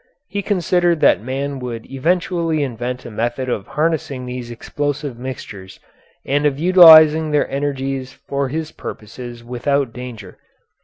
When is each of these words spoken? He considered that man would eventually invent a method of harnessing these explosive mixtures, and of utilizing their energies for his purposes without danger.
He 0.27 0.41
considered 0.41 0.99
that 1.01 1.21
man 1.21 1.59
would 1.59 1.85
eventually 1.85 2.63
invent 2.63 3.05
a 3.05 3.11
method 3.11 3.49
of 3.49 3.67
harnessing 3.67 4.25
these 4.25 4.49
explosive 4.49 5.19
mixtures, 5.19 5.79
and 6.25 6.47
of 6.47 6.57
utilizing 6.57 7.29
their 7.29 7.47
energies 7.51 8.11
for 8.11 8.47
his 8.49 8.71
purposes 8.71 9.43
without 9.43 9.93
danger. 9.93 10.39